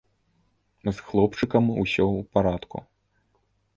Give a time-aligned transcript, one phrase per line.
[0.87, 2.77] З хлопчыкам усё ў парадку.